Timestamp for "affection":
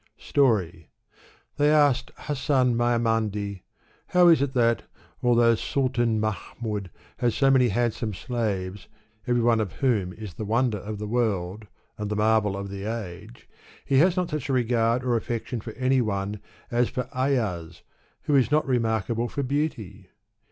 15.15-15.61